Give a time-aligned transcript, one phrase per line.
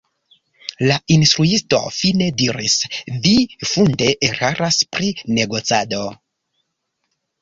[0.91, 2.77] La instruisto fine diris:
[3.27, 3.35] “Vi
[3.73, 6.05] funde eraras pri negocado.